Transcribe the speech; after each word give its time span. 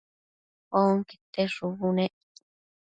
onquete 0.81 1.43
shubu 1.53 1.87
nec 1.97 2.13